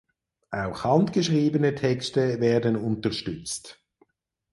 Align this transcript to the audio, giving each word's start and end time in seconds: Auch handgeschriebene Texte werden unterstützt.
Auch 0.49 0.83
handgeschriebene 0.83 1.75
Texte 1.75 2.39
werden 2.41 2.75
unterstützt. 2.75 3.83